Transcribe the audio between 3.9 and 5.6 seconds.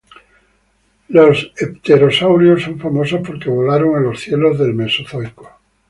en los cielos del Mesozoico.